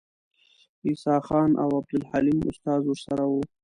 عیسی 0.85 1.15
خان 1.27 1.51
او 1.61 1.69
عبدالحلیم 1.79 2.39
استاد 2.51 2.81
ورسره 2.85 3.23
وو. 3.29 3.41